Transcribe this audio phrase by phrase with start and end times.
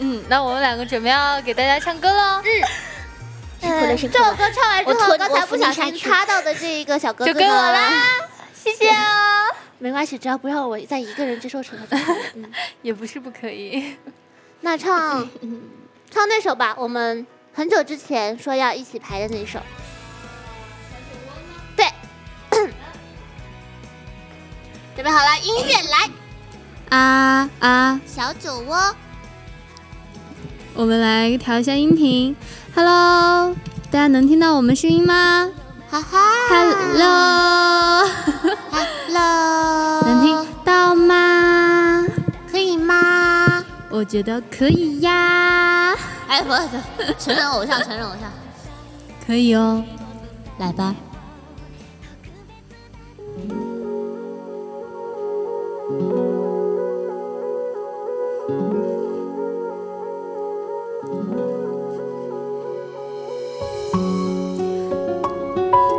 [0.00, 2.42] 嗯，那我们两个准备要给大家唱歌喽。
[3.60, 7.90] 嗯，这首歌唱完之后，刚才不小心擦到的这一个小哥哥就给我啦，
[8.54, 9.54] 谢谢哦。
[9.78, 11.98] 没关系，只要不让我再一个人接受惩罚，
[12.82, 13.96] 也不是不可以。
[14.60, 15.28] 那唱
[16.10, 19.58] 唱那首吧，我们很久之前说要一起排的那一首。
[21.76, 21.86] 对，
[24.94, 26.10] 准备好了，音乐来。
[26.90, 28.00] 啊啊！
[28.06, 28.94] 小酒窝。
[30.76, 32.34] 我们来调一下音频。
[32.74, 33.54] Hello，
[33.92, 35.48] 大家能听到我们声音吗？
[35.88, 36.18] 哈哈。
[36.48, 38.08] Hello。
[38.72, 40.02] Hello。
[40.04, 42.04] 能听到吗？
[42.50, 43.64] 可以吗？
[43.88, 45.94] 我觉得可以呀。
[46.26, 46.52] 哎，不，
[47.20, 48.28] 承认偶像，承认偶像。
[49.24, 49.84] 可以哦，
[50.58, 50.92] 来吧。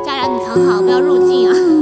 [0.05, 1.74] 家长，你藏好，不要入境啊。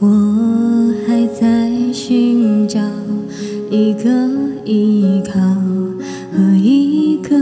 [0.00, 0.08] 我
[1.06, 2.80] 还在寻找
[3.70, 4.10] 一个
[4.64, 5.40] 依靠
[6.32, 7.36] 和一个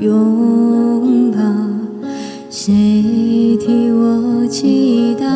[0.00, 1.38] 拥抱。
[2.48, 2.72] 谁
[3.58, 5.26] 替我祈祷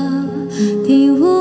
[0.86, 1.39] 替我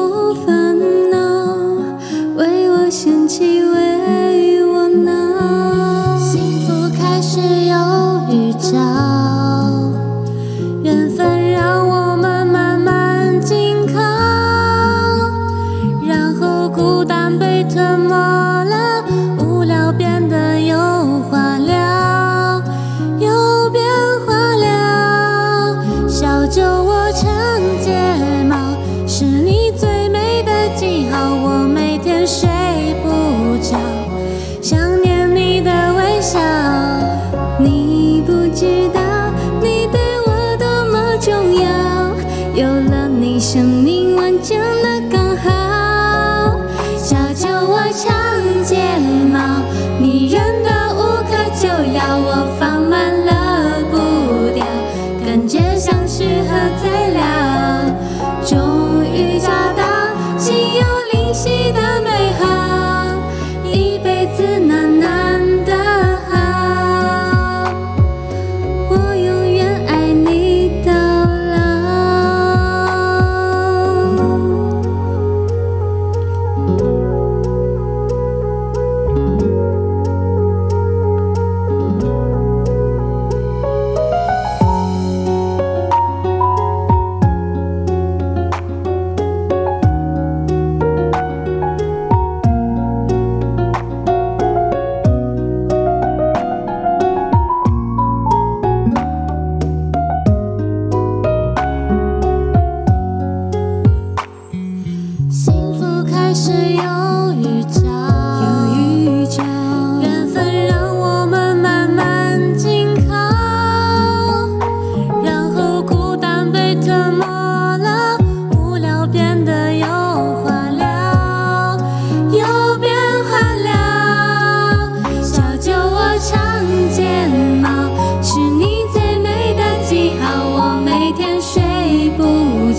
[17.63, 18.15] 吞没
[18.65, 19.03] 了？
[19.37, 20.77] 无聊变得有
[21.29, 22.61] 话聊
[23.19, 23.83] 有变
[24.25, 27.29] 化了小酒窝长
[27.81, 27.91] 睫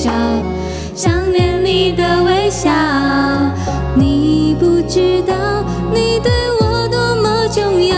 [0.02, 0.10] 角，
[0.94, 2.70] 想念你的微笑。
[3.94, 5.34] 你不知道
[5.92, 7.94] 你对我多么重要，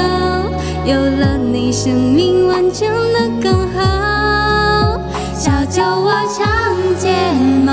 [0.85, 4.99] 有了你，生命完整的更好。
[5.33, 7.15] 小酒窝，长睫
[7.65, 7.73] 毛，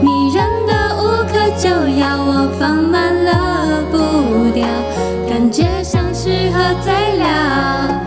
[0.00, 3.98] 迷人的无可救药，我放慢了步
[4.54, 4.66] 调，
[5.28, 8.00] 感觉像是喝醉了，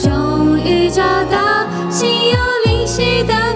[0.00, 3.47] 终于找到心有灵犀的。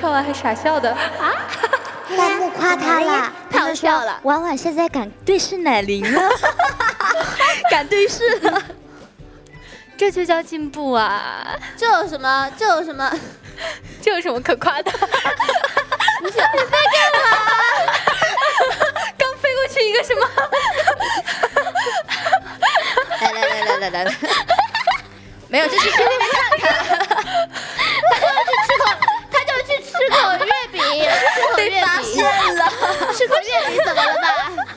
[0.00, 0.90] 唱完还傻笑的？
[0.90, 1.34] 啊？
[2.16, 3.32] 弹幕夸他了。
[3.52, 4.18] 好笑了。
[4.22, 6.30] 婉婉现在敢对视奶铃了，
[7.70, 8.62] 敢对视了，
[9.98, 11.54] 这就叫进步啊！
[11.76, 12.50] 这有什么？
[12.56, 13.12] 这有什么？
[14.00, 14.90] 这有什么可夸的？
[16.24, 16.66] 你在干嘛？
[19.18, 20.26] 刚飞过去一个什么？
[23.20, 24.14] 来来来来来来来，
[25.48, 25.90] 没有，这是
[32.02, 32.24] 现
[32.56, 32.64] 了，
[33.12, 34.69] 是个这里怎么了吧？